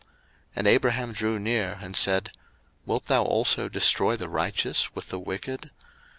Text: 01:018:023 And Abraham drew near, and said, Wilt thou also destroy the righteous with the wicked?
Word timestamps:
01:018:023 0.03 0.09
And 0.55 0.67
Abraham 0.67 1.13
drew 1.13 1.37
near, 1.39 1.77
and 1.79 1.95
said, 1.95 2.31
Wilt 2.87 3.05
thou 3.05 3.21
also 3.21 3.69
destroy 3.69 4.15
the 4.17 4.29
righteous 4.29 4.95
with 4.95 5.09
the 5.09 5.19
wicked? 5.19 5.69